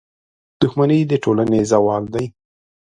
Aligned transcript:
•دښمني 0.59 0.99
د 1.09 1.13
ټولنې 1.23 1.59
زوال 1.71 2.03
دی. 2.13 2.25